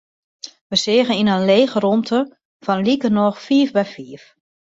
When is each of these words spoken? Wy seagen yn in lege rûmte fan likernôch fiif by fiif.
Wy 0.69 0.77
seagen 0.85 1.19
yn 1.21 1.33
in 1.35 1.45
lege 1.49 1.77
rûmte 1.83 2.19
fan 2.63 2.83
likernôch 2.87 3.39
fiif 3.45 3.69
by 3.75 3.85
fiif. 3.93 4.23